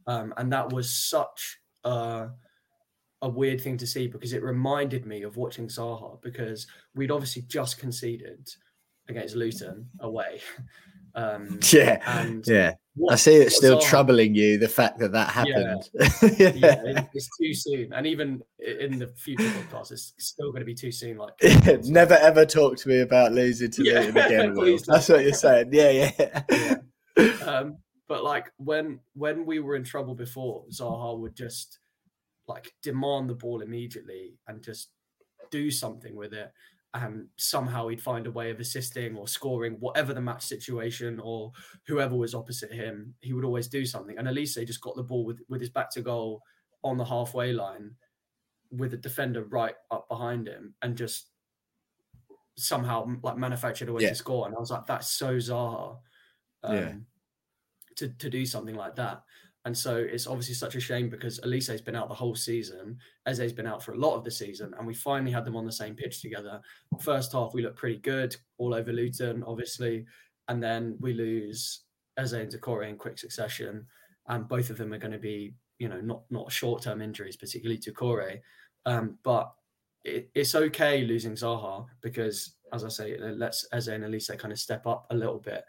[0.07, 2.29] Um, and that was such a,
[3.23, 7.43] a weird thing to see because it reminded me of watching Zaha because we'd obviously
[7.43, 8.49] just conceded
[9.09, 10.41] against Luton away.
[11.15, 12.01] Um, Yeah.
[12.21, 12.75] and Yeah.
[13.11, 15.59] I see it what still troubling you, the fact that that Yeah.
[15.59, 15.91] happened.
[16.39, 19.51] Yeah, it- it's too soon, and even in the future
[19.91, 21.17] it's still going to be too soon.
[21.17, 21.35] Like,
[21.85, 24.55] Never ever talk to me about losing to Yeah, Luton again.
[24.55, 24.63] Will.
[24.63, 24.95] please don't.
[24.95, 25.71] That's what you're saying.
[25.73, 26.43] Yeah, yeah.
[27.19, 27.25] Yeah.
[27.45, 31.79] um, but like when when we were in trouble before, Zaha would just
[32.47, 34.91] like demand the ball immediately and just
[35.51, 36.53] do something with it.
[36.95, 41.51] And somehow he'd find a way of assisting or scoring, whatever the match situation or
[41.89, 44.17] whoever was opposite him, he would always do something.
[44.17, 46.43] And Olise just got the ball with, with his back to goal
[46.85, 47.91] on the halfway line
[48.71, 51.31] with the defender right up behind him and just
[52.57, 54.11] somehow like manufactured a way Yeah.
[54.11, 54.47] to score.
[54.47, 55.99] And I was like, that's so Zaha
[56.63, 56.95] um, Yeah.
[57.97, 59.23] to, to do something like that.
[59.67, 62.99] And so it's obviously such a shame because Olise's been out the whole season.
[63.27, 65.65] Eze's been out for a lot of the season, and we finally had them on
[65.65, 66.61] the same pitch together.
[67.01, 70.05] First half, we looked pretty good, all over Luton, obviously.
[70.49, 71.85] And then we lose
[72.19, 73.87] Eze and Doucouré in quick succession.
[74.27, 77.37] And both of them are going to be, you know, not not short term injuries,
[77.37, 78.41] particularly Doucouré.
[78.85, 79.55] Um, but
[80.05, 84.53] it, it's okay losing Zaha because, as I say, it lets Eze and Olise kind
[84.53, 85.65] of step up a little bit.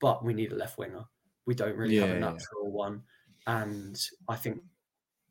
[0.00, 1.04] But we need a left winger.
[1.46, 2.30] We don't really have Yeah, a yeah.
[2.30, 3.02] natural one.
[3.46, 4.60] And I think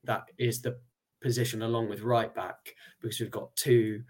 [0.03, 0.77] that is the
[1.21, 4.01] position along with right back because we've got two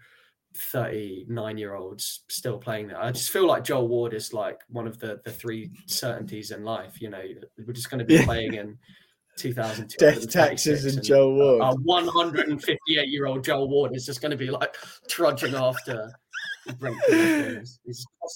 [0.56, 3.00] 39 year olds still playing there.
[3.02, 6.64] I just feel like Joel Ward is like one of the the three certainties in
[6.64, 7.00] life.
[7.00, 7.22] You know,
[7.66, 8.24] we're just going to be Yeah.
[8.24, 8.78] playing in
[9.36, 11.62] 2000 death taxes and Joel Ward.
[11.62, 14.74] A 158 year old Joel Ward is just going to be like
[15.08, 16.12] trudging after.
[16.80, 17.60] yeah,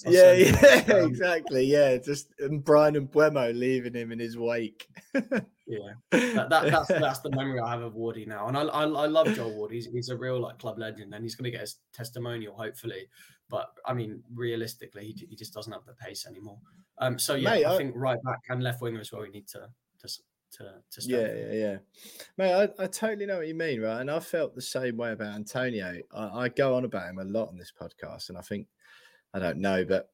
[0.05, 0.33] yeah,
[0.87, 1.65] exactly.
[1.65, 4.87] Yeah, just and Bryan and Mbeumo leaving him in his wake.
[5.67, 5.79] yeah,
[6.11, 9.05] that, that, that's that's the memory I have of Wardy now, and I, I, I
[9.07, 9.71] love Joel Ward.
[9.71, 13.07] He's he's a real like club legend, and he's going to get his testimonial hopefully.
[13.49, 16.59] But I mean, realistically, he, he just doesn't have the pace anymore.
[16.99, 19.21] Um, so yeah, Mate, I, I think right back and left winger as well.
[19.21, 19.67] We need to
[19.99, 20.07] to
[20.53, 21.77] to, to yeah, yeah, yeah,
[22.37, 22.53] mate.
[22.53, 23.99] I, I totally know what you mean, right?
[23.99, 25.97] And I felt the same way about Antonio.
[26.13, 28.67] I, I go on about him a lot on this podcast, and I think
[29.33, 30.09] I don't know, but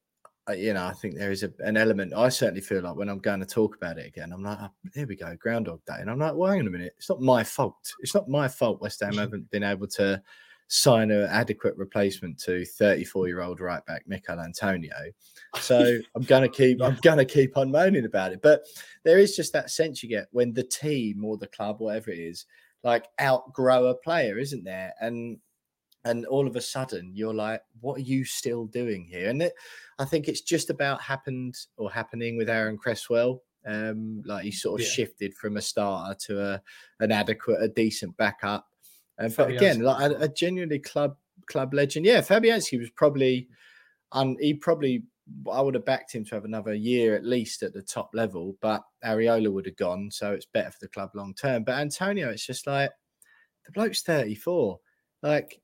[0.48, 2.12] Uh, you know, I think there is a, an element.
[2.14, 4.68] I certainly feel like when I'm going to talk about it again, I'm like, oh,
[4.92, 7.20] here we go, Groundhog Day, and I'm like, well, hang on a minute, it's not
[7.20, 7.94] my fault.
[8.00, 8.80] It's not my fault.
[8.82, 10.22] West Ham haven't been able to
[10.68, 14.96] sign an adequate replacement to 34 year old right back Michail Antonio.
[15.60, 18.42] So I'm gonna keep I'm gonna keep on moaning about it.
[18.42, 18.62] But
[19.02, 22.18] there is just that sense you get when the team or the club, whatever it
[22.18, 22.46] is,
[22.82, 24.94] like outgrow a player, isn't there?
[25.00, 25.38] And
[26.04, 29.30] and all of a sudden you're like, what are you still doing here?
[29.30, 29.54] And it,
[29.98, 33.42] I think it's just about happened or happening with Aaron Cresswell.
[33.66, 34.92] Um, like he sort of yeah.
[34.92, 36.62] shifted from a starter to a
[37.00, 38.66] an adequate, a decent backup
[39.18, 42.06] um, but again, like a, a, genuinely club club legend.
[42.06, 43.48] Yeah, Fabianski was probably,
[44.12, 45.04] um, he probably,
[45.50, 48.56] I would have backed him to have another year at least at the top level,
[48.60, 51.64] but Areola would have gone, so it's better for the club long term.
[51.64, 52.90] But Antonio, it's just like
[53.66, 54.78] the bloke's 34.
[55.22, 55.60] Like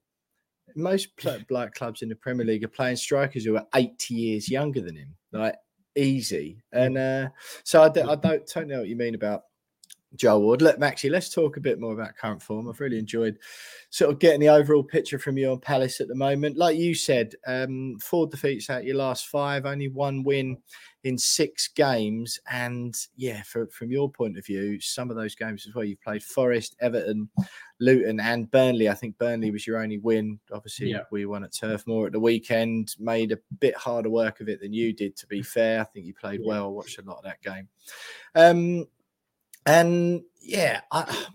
[0.76, 1.08] most
[1.48, 4.96] black clubs in the Premier League are playing strikers who are 80 years younger than
[4.96, 5.14] him.
[5.32, 5.56] Like
[5.96, 6.62] easy.
[6.72, 7.28] And uh,
[7.64, 9.42] so I, d- I don't totally know what you mean about
[10.16, 10.62] Joel Ward.
[10.62, 12.68] Look, Maxie, let's talk a bit more about current form.
[12.68, 13.38] I've really enjoyed
[13.90, 16.56] sort of getting the overall picture from you on Palace at the moment.
[16.56, 20.58] Like you said, um, four defeats out your last five, only one win
[21.04, 22.38] in six games.
[22.50, 26.02] And yeah, for, from your point of view, some of those games as well, you've
[26.02, 27.28] played Forest, Everton,
[27.78, 28.88] Luton, and Burnley.
[28.88, 30.40] I think Burnley was your only win.
[30.52, 31.02] Obviously, yeah.
[31.10, 34.60] we won at Turf Moor at the weekend, made a bit harder work of it
[34.60, 35.80] than you did, to be fair.
[35.80, 36.72] I think you played well.
[36.72, 37.68] Watched a lot of that game.
[38.34, 38.86] Um,
[39.66, 41.26] and yeah, I,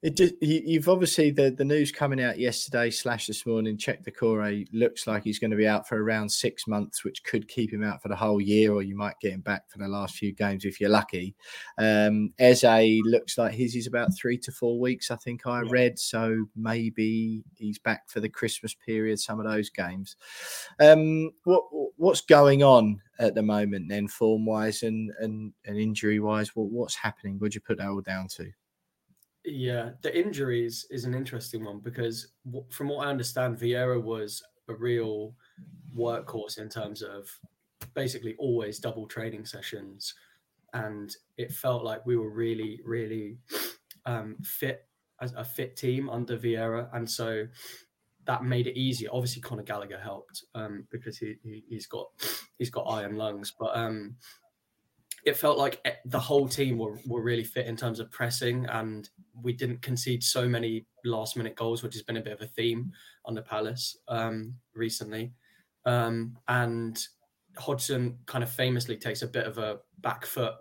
[0.00, 3.76] it just you've obviously the, the news coming out yesterday slash this morning.
[3.76, 7.48] Cheick Doucouré looks like he's going to be out for around six months, which could
[7.48, 9.88] keep him out for the whole year, or you might get him back for the
[9.88, 11.34] last few games if you're lucky.
[11.78, 15.68] Um, Eze looks like his is about three to four weeks, I think I yeah.
[15.70, 15.98] read.
[15.98, 19.18] So maybe he's back for the Christmas period.
[19.18, 20.14] Some of those games.
[20.78, 21.64] Um, what
[21.96, 26.54] what's going on at the moment then, form wise and and, and injury wise?
[26.54, 27.40] What, what's happening?
[27.40, 28.52] Would you put that all down to?
[29.50, 32.32] Yeah, the injuries is an interesting one because
[32.70, 35.34] from what I understand, Vieira was a real
[35.96, 37.28] workhorse in terms of
[37.94, 40.14] basically always double training sessions,
[40.74, 43.38] and it felt like we were really, really
[44.06, 44.86] um, fit
[45.20, 47.46] as a fit team under Vieira, and so
[48.26, 49.08] that made it easier.
[49.12, 52.08] Obviously, Conor Gallagher helped um, because he, he has got
[52.58, 54.14] he's got iron lungs, but um,
[55.24, 59.10] it felt like the whole team were, were really fit in terms of pressing and
[59.42, 62.46] we didn't concede so many last minute goals which has been a bit of a
[62.46, 62.92] theme
[63.24, 65.32] on the palace um, recently
[65.86, 67.06] um, and
[67.56, 70.54] hodgson kind of famously takes a bit of a back foot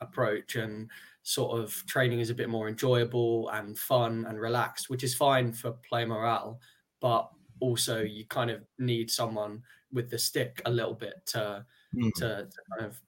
[0.00, 0.90] approach and
[1.22, 5.52] sort of training is a bit more enjoyable and fun and relaxed which is fine
[5.52, 6.60] for player morale
[7.00, 11.64] but also you kind of need someone with the stick a little bit to,
[11.96, 12.10] mm.
[12.16, 13.00] to, to kind of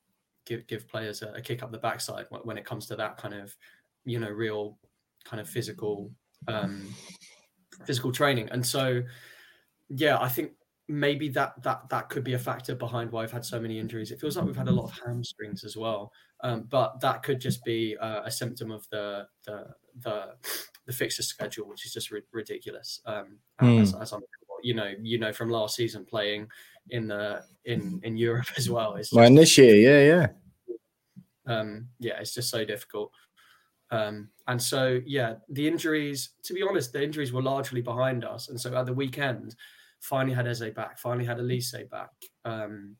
[0.46, 3.34] give give players a, a kick up the backside when it comes to that kind
[3.34, 3.54] of
[4.04, 4.78] you know real
[5.24, 6.10] kind of physical
[6.48, 6.86] um
[7.84, 9.02] physical training and so
[9.88, 10.52] yeah i think
[10.88, 14.12] maybe that that that could be a factor behind why i've had so many injuries
[14.12, 17.40] it feels like we've had a lot of hamstrings as well um, but that could
[17.40, 19.66] just be uh, a symptom of the the
[20.02, 20.34] the,
[20.86, 23.80] the fixture schedule which is just ri- ridiculous um, mm.
[23.80, 24.20] as, as, I'm
[24.62, 26.48] you know you know from last season playing
[26.90, 28.94] in the in in Europe as well.
[28.94, 30.28] It's just, this year, yeah,
[31.48, 32.18] yeah, um, yeah.
[32.20, 33.12] It's just so difficult.
[33.90, 36.30] Um, and so, yeah, the injuries.
[36.44, 38.48] To be honest, the injuries were largely behind us.
[38.48, 39.54] And so at the weekend,
[40.00, 40.98] finally had Eze back.
[40.98, 42.10] Finally had Olise back.
[42.44, 42.96] Um,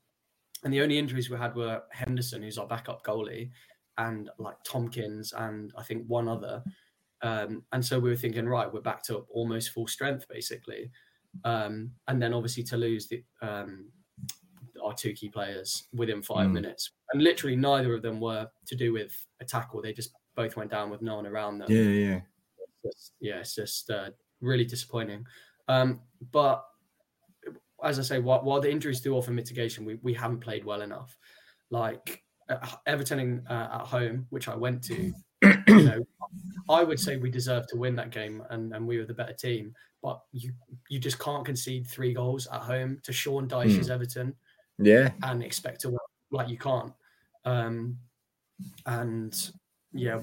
[0.63, 3.51] and the only injuries we had were Henderson, who's our backup goalie,
[3.97, 6.63] and like Tomkins, and I think one other.
[7.21, 10.91] Um, and so we were thinking, right, we're back to almost full strength, basically.
[11.43, 13.89] Um, and then obviously to lose the, um,
[14.83, 16.53] our two key players within five mm.
[16.53, 19.81] minutes, and literally neither of them were to do with a tackle.
[19.81, 21.67] They just both went down with no one around them.
[21.69, 22.19] Yeah, yeah,
[22.59, 23.39] it's just, yeah.
[23.39, 24.09] It's just uh,
[24.41, 25.25] really disappointing.
[25.67, 26.63] Um, but
[27.83, 30.81] as I say, while, while, the injuries do offer mitigation, we we haven't played well
[30.81, 31.17] enough.
[31.69, 35.13] Like uh, Everton uh, at home, which I went to
[35.67, 36.07] you know,
[36.69, 39.33] I would say we deserve to win that game, and, and we were the better
[39.33, 39.73] team.
[40.03, 40.53] But you
[40.89, 43.91] you just can't concede three goals at home to Sean Dyche's Mm.
[43.91, 44.35] Everton
[44.79, 45.11] Yeah.
[45.23, 45.97] and expect to win.
[46.31, 46.93] Like you can't.
[47.45, 47.97] Um,
[48.85, 49.51] and
[49.93, 50.21] yeah,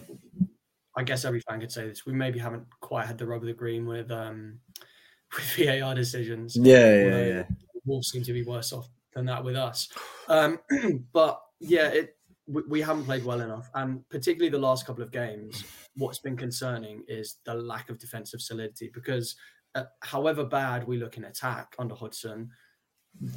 [0.96, 2.06] I guess every fan could say this.
[2.06, 4.60] We maybe haven't quite had the rub of the green with um,
[5.34, 6.56] with VAR decisions.
[6.56, 7.44] Yeah, yeah, yeah.
[7.84, 9.88] Wolves seem to be worse off than that with us.
[10.28, 10.58] Um,
[11.12, 15.10] but yeah, it we, we haven't played well enough, and particularly the last couple of
[15.10, 15.64] games.
[15.96, 19.36] What's been concerning is the lack of defensive solidity because,
[19.74, 22.50] uh, however bad we look in attack under Hodgson,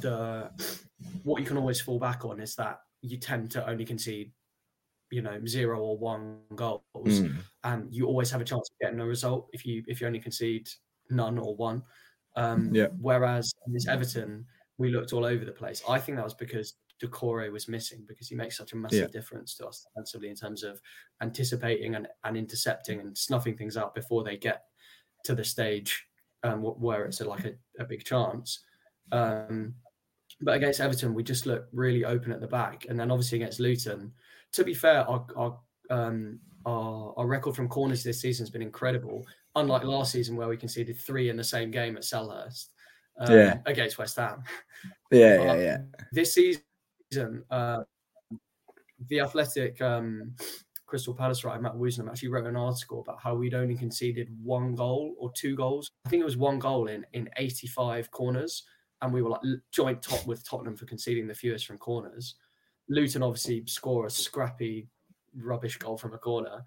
[0.00, 0.50] the
[1.22, 4.32] what you can always fall back on is that you tend to only concede,
[5.10, 7.36] you know, zero or one goals, Mm.
[7.64, 10.20] and you always have a chance of getting a result if you if you only
[10.20, 10.68] concede
[11.10, 11.82] none or one.
[12.36, 12.88] Um, Yeah.
[13.00, 14.46] Whereas in this Everton,
[14.78, 15.82] we looked all over the place.
[15.88, 19.06] I think that was because Doucouré was missing because he makes such a massive Yeah.
[19.20, 20.80] difference to us defensively in terms of
[21.20, 24.64] anticipating and, and intercepting and snuffing things out before they get
[25.24, 26.07] to the stage
[26.42, 28.60] um, where it's a, like a, a big chance.
[29.12, 29.74] Um,
[30.40, 33.60] but against Everton, we just look really open at the back, and then obviously against
[33.60, 34.12] Luton.
[34.52, 35.58] To be fair, our our,
[35.90, 39.26] um, our our record from corners this season has been incredible.
[39.56, 42.68] Unlike last season, where we conceded three in the same game at Selhurst
[43.18, 43.58] um, Yeah.
[43.66, 44.42] against West Ham.
[45.10, 45.78] Yeah, yeah, Uh, yeah.
[46.12, 47.82] This season, uh,
[49.08, 50.34] the Athletic um,
[50.88, 54.74] Crystal Palace writer Matt Woosnam actually wrote an article about how we'd only conceded one
[54.74, 55.90] goal or two goals.
[56.06, 58.64] I think it was one goal in in 85 corners,
[59.02, 62.36] and we were like joint top with Tottenham for conceding the fewest from corners.
[62.88, 64.88] Luton obviously score a scrappy,
[65.36, 66.64] rubbish goal from a corner,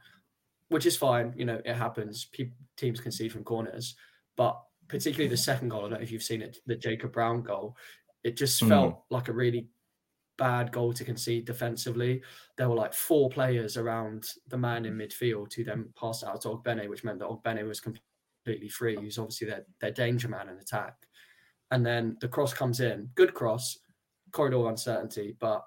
[0.70, 1.34] which is fine.
[1.36, 2.26] You know, it happens.
[2.26, 3.96] Pe- teams concede from corners,
[4.38, 5.80] but particularly the second goal.
[5.80, 7.76] I don't know if you've seen it, the Jacob Brown goal.
[8.24, 8.68] It just Mm.
[8.70, 9.68] felt like a really
[10.42, 12.20] bad goal to concede defensively.
[12.58, 16.48] There were like four players around the man in midfield who then passed out to
[16.50, 18.98] Ogbene, which meant that Ogbene was completely free.
[19.00, 20.96] He's obviously their, their danger man in attack.
[21.70, 23.78] And then the cross comes in, good cross,
[24.32, 25.64] corridor uncertainty, but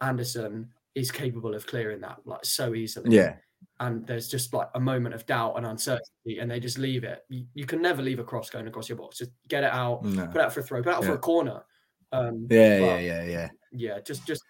[0.00, 3.14] Andersen is capable of clearing that like so easily.
[3.14, 3.36] Yeah.
[3.78, 7.20] And there's just like a moment of doubt and uncertainty, and they just leave it.
[7.28, 9.18] You, you can never leave a cross going across your box.
[9.18, 10.26] Just get it out, No.
[10.26, 11.62] put it out for a throw, put it out for a corner.
[12.10, 13.48] Um, Yeah, yeah, yeah, yeah.
[13.72, 14.42] Yeah, just just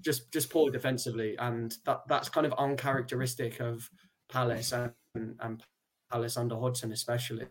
[0.00, 3.88] just just poor defensively, and that that's kind of uncharacteristic of
[4.30, 4.92] Palace and,
[5.40, 5.62] and
[6.10, 7.46] Palace under Hodgson especially.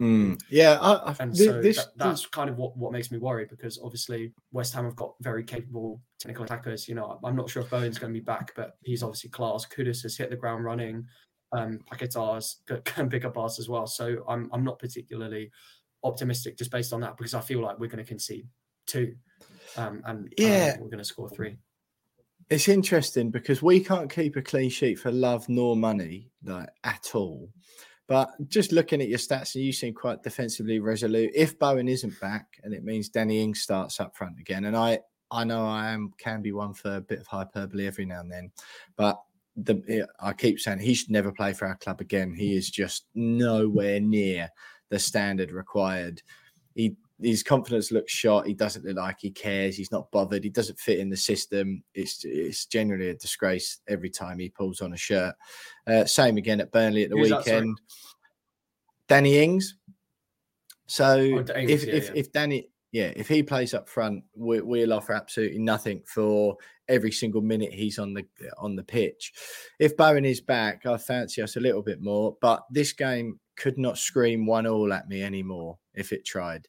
[0.00, 0.38] Mm.
[0.50, 3.16] Yeah, I, I, And thi- so this, that, that's kind of what, what makes me
[3.16, 6.86] worried because obviously West Ham have got very capable technical attackers.
[6.86, 9.66] You know, I'm not sure if Bowen's going to be back, but he's obviously class.
[9.66, 11.06] Kudus has hit the ground running.
[11.52, 13.86] Um, Paquetá's can pick up pass as well.
[13.86, 15.50] So I'm I'm not particularly
[16.04, 18.46] optimistic just based on that because I feel like we're going to concede
[18.86, 19.14] two,
[19.76, 20.78] um, and Yeah.
[20.78, 21.56] we're going to score three.
[22.48, 27.10] it's interesting because we can't keep a clean sheet for love nor money, like at
[27.14, 27.50] all.
[28.06, 31.32] But just looking at your stats, and you seem quite defensively resolute.
[31.34, 35.00] If Bowen isn't back, and it means Danny Ings starts up front again, and I,
[35.32, 38.30] I know I am can be one for a bit of hyperbole every now and
[38.30, 38.52] then,
[38.94, 39.20] but
[39.56, 42.32] the I keep saying he should never play for our club again.
[42.32, 44.50] He is just nowhere near
[44.90, 46.22] the standard required.
[46.76, 48.46] He his confidence looks shot.
[48.46, 49.76] He doesn't look like he cares.
[49.76, 50.44] He's not bothered.
[50.44, 51.82] He doesn't fit in the system.
[51.94, 55.34] It's it's generally a disgrace every time he pulls on a shirt.
[55.86, 57.80] Uh, same again at Burnley at the Who's weekend.
[59.08, 59.76] Danny Ings.
[60.86, 62.12] So Oh, Ings, if yeah, if yeah.
[62.14, 66.56] if Danny yeah if he plays up front, we, we'll offer absolutely nothing for
[66.88, 68.26] every single minute he's on the
[68.58, 69.32] on the pitch.
[69.78, 72.36] If Bowen is back, I fancy us a little bit more.
[72.40, 76.68] But this game could not scream one all at me anymore if it tried.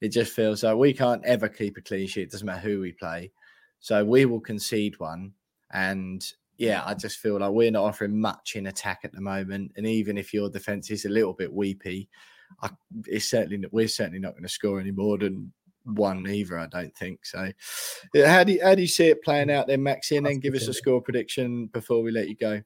[0.00, 2.22] It just feels like we can't ever keep a clean sheet.
[2.22, 3.32] It doesn't matter who we play.
[3.80, 5.32] So we will concede one.
[5.72, 6.24] And
[6.58, 9.72] yeah, I just feel like we're not offering much in attack at the moment.
[9.76, 12.08] And even if your defense is a little bit weepy,
[12.62, 12.70] I,
[13.06, 15.52] it's certainly not- we're certainly not going to score any more than
[15.84, 16.58] one either.
[16.58, 17.50] I don't think so.
[18.12, 20.16] Yeah, How do you, how do you see it playing out then, Maxi?
[20.16, 22.62] And then give us a score prediction before we let you go.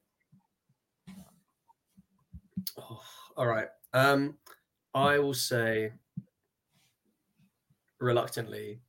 [2.77, 3.01] Oh,
[3.37, 3.67] all right.
[3.93, 4.35] Um,
[4.93, 5.93] I will say
[7.99, 8.81] reluctantly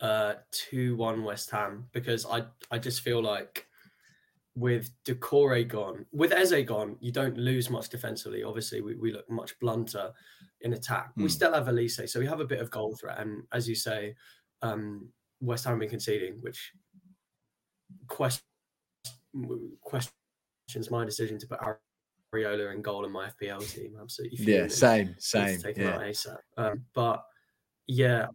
[0.00, 3.66] uh 2-1 West Ham because I I just feel like
[4.54, 8.42] with Doucouré gone, with Eze gone, you don't lose much defensively.
[8.42, 10.12] Obviously, we, we look much blunter
[10.62, 11.12] in attack.
[11.16, 11.28] We Hmm.
[11.28, 13.20] still have Olise, so we have a bit of goal threat.
[13.20, 14.16] And as you say,
[14.62, 16.72] um, West Ham have been conceding, which
[18.08, 18.42] quest-
[19.82, 21.60] questions my decision to put
[22.34, 23.96] Areola in goal in my FPL team.
[24.00, 24.44] Absolutely.
[24.44, 25.60] Yeah, same, same.
[25.76, 25.98] Yeah.
[25.98, 26.36] ASAP.
[26.56, 27.22] Um, but
[27.86, 28.26] yeah,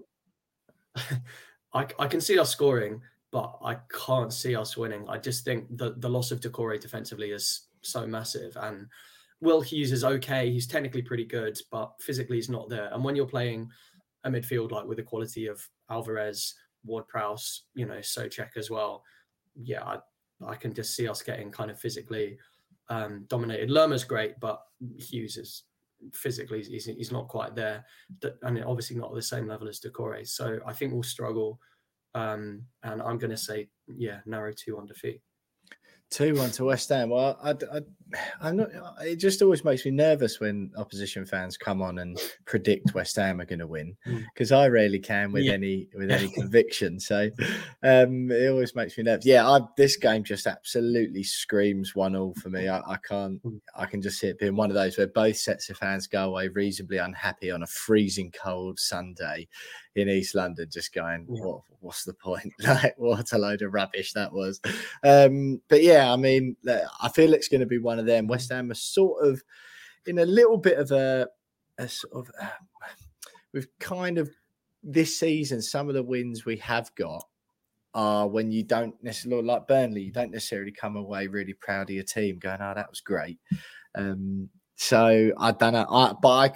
[1.74, 5.06] I, I can see us scoring, but I can't see us winning.
[5.10, 8.56] I just think the, the loss of Doucouré defensively is so massive.
[8.60, 8.88] And
[9.42, 10.52] Will Hughes is okay.
[10.52, 12.90] He's technically pretty good, but physically he's not there.
[12.94, 13.70] And when you're playing
[14.24, 16.54] a midfield like with the quality of Alvarez,
[16.86, 19.04] Ward Prowse, you know, Soucek as well,
[19.56, 19.98] yeah, I,
[20.46, 22.38] I can just see us getting kind of physically
[22.90, 23.70] um, dominated.
[23.70, 24.62] Lerma's great, but
[24.98, 25.64] Hughes is
[26.14, 27.86] physically he's, he's not quite there,
[28.42, 30.28] and obviously not at the same level as Doucouré.
[30.28, 31.60] So I think we'll struggle.
[32.16, 35.22] Um, and I'm going to say, yeah, narrow two on defeat.
[36.12, 37.10] Two one to West Ham.
[37.10, 37.82] Well, I, I,
[38.42, 38.70] am not.
[39.02, 43.42] It just always makes me nervous when opposition fans come on and predict West Ham
[43.42, 43.96] are going to win
[44.34, 44.58] because mm.
[44.58, 45.54] I rarely can with yeah.
[45.54, 47.00] any with any conviction.
[47.00, 47.30] So
[47.84, 49.26] um, it always makes me nervous.
[49.26, 52.68] Yeah, I, this game just absolutely screams one all for me.
[52.68, 53.44] I, I can't.
[53.44, 53.60] Mm.
[53.76, 56.30] I can just see it being one of those where both sets of fans go
[56.30, 59.48] away reasonably unhappy on a freezing cold Sunday
[59.96, 61.44] in East London, just going, yeah.
[61.44, 62.52] what, what's the point?
[62.60, 64.60] like, what a load of rubbish that was.
[65.04, 68.28] Um, but yeah, I mean, I feel it's going to be one of them.
[68.28, 69.42] West Ham are sort of
[70.06, 71.28] in a little bit of a,
[71.78, 72.48] a sort of, uh,
[73.54, 74.30] we've kind of
[74.84, 77.24] this season, some of the wins we have got
[77.94, 81.96] are when you don't necessarily like Burnley, you don't necessarily come away really proud of
[81.96, 83.40] your team, going, "Oh, that was great."
[83.96, 86.50] Um, so I don't know, I, but I,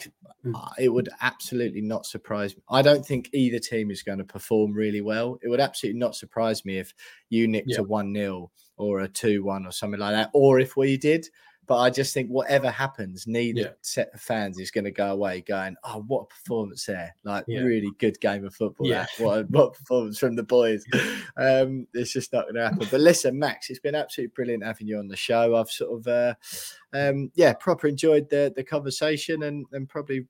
[0.43, 0.54] hmm.
[0.80, 2.64] it would absolutely not surprise me.
[2.70, 5.38] I don't think either team is going to perform really well.
[5.41, 6.93] It would absolutely not surprise me if
[7.30, 7.82] you nicked yeah.
[7.82, 11.28] a 1 0 or a 2 1 or something like that, or if we did.
[11.65, 13.67] But I just think whatever happens, neither yeah.
[13.82, 17.13] set of fans is going to go away going, "Oh, what a performance there!
[17.25, 17.59] Like yeah.
[17.59, 18.88] really good game of football.
[18.88, 20.86] Yeah, what a, what a performance from the boys."
[21.38, 22.88] um, it's just not going to happen.
[22.89, 25.57] But listen, Max, it's been absolutely brilliant having you on the show.
[25.57, 26.36] I've sort of, uh,
[26.93, 30.25] um, yeah, proper enjoyed the the conversation and and probably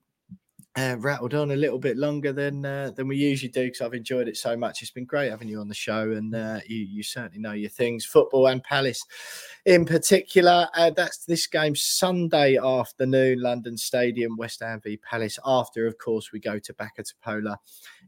[0.77, 3.95] uh, rattled on a little bit longer than uh, than we usually do because I've
[3.95, 4.81] enjoyed it so much.
[4.81, 7.69] It's been great having you on the show, and uh, you you certainly know your
[7.69, 9.03] things, football and Palace
[9.65, 10.67] in particular.
[10.75, 15.39] Uh, that's this game Sunday afternoon, London Stadium, West Ham v Palace.
[15.45, 17.57] After, of course, we go to Backa Topola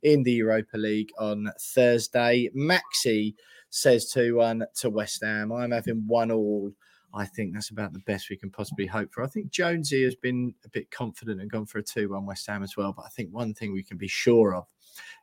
[0.03, 2.49] in the Europa League on Thursday.
[2.55, 3.33] Maxi
[3.71, 5.51] says two one to West Ham.
[5.51, 6.71] I'm having one all.
[7.13, 9.23] I think that's about the best we can possibly hope for.
[9.23, 12.47] I think Jonesy has been a bit confident and gone for a 2 1 West
[12.47, 12.93] Ham as well.
[12.93, 14.67] But I think one thing we can be sure of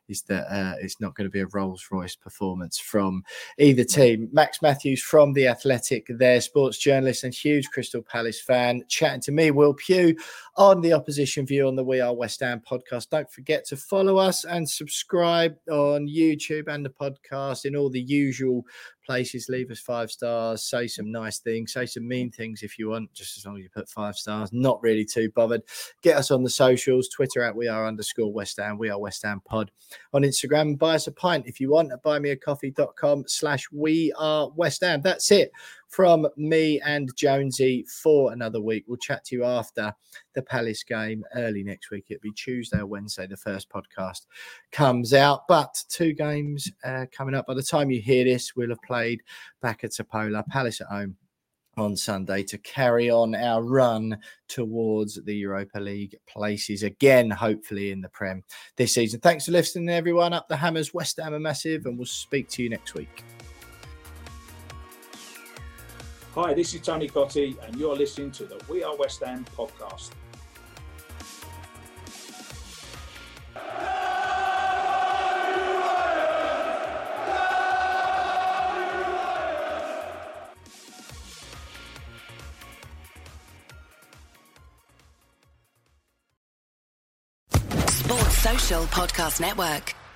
[0.07, 3.23] is that uh, it's not going to be a Rolls Royce performance from
[3.57, 4.29] either team.
[4.31, 9.31] Max Matthews from The Athletic, their sports journalist and huge Crystal Palace fan, chatting to
[9.31, 10.15] me, Will Pugh,
[10.55, 13.09] on the opposition view on the We Are West Ham podcast.
[13.09, 18.01] Don't forget to follow us and subscribe on YouTube and the podcast in all the
[18.01, 18.65] usual
[19.05, 19.49] places.
[19.49, 23.11] Leave us five stars, say some nice things, say some mean things if you want,
[23.13, 24.51] just as long as you put five stars.
[24.51, 25.63] Not really too bothered.
[26.01, 29.23] Get us on the socials, Twitter at We Are underscore West Ham, We Are West
[29.23, 29.71] Ham Pod
[30.13, 30.77] on Instagram.
[30.77, 35.01] Buy us a pint if you want at buymeacoffee.com slash We Are West Ham.
[35.01, 35.51] That's it
[35.87, 38.85] from me and Jonesy for another week.
[38.87, 39.93] We'll chat to you after
[40.33, 42.05] the Palace game early next week.
[42.09, 43.27] It'll be Tuesday or Wednesday.
[43.27, 44.25] The first podcast
[44.71, 47.47] comes out, but two games uh, coming up.
[47.47, 49.21] By the time you hear this, we'll have played
[49.63, 51.15] Backa Topola, Palace at home
[51.77, 54.17] on Sunday to carry on our run
[54.47, 58.43] towards the Europa League places again, hopefully in the Prem
[58.75, 59.19] this season.
[59.19, 60.33] Thanks for listening, everyone.
[60.33, 63.23] Up the Hammers, West Ham are massive, and we'll speak to you next week.
[66.35, 70.11] Hi, this is Tony Cottee, and you're listening to the We Are West Ham podcast.
[88.67, 90.06] Podcast Network.